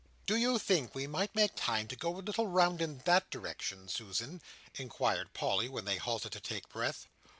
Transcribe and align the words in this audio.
"Do 0.25 0.35
you 0.35 0.57
think 0.57 0.93
that 0.93 0.95
we 0.95 1.05
might 1.05 1.35
make 1.35 1.51
time 1.55 1.87
to 1.89 1.95
go 1.95 2.17
a 2.17 2.17
little 2.21 2.47
round 2.47 2.81
in 2.81 3.03
that 3.05 3.29
direction, 3.29 3.87
Susan?" 3.87 4.41
inquired 4.73 5.35
Polly, 5.35 5.69
when 5.69 5.85
they 5.85 5.97
halted 5.97 6.31
to 6.31 6.39
take 6.39 6.67
breath. 6.69 7.05